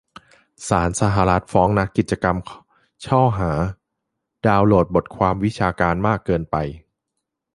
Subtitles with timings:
[0.67, 2.37] ศาลสหรัฐฟ้องนักกิจกรรม
[3.05, 3.51] ช้อหา
[4.47, 6.55] "ดาวน์โหลดบทความวิชาการมากเกินไป"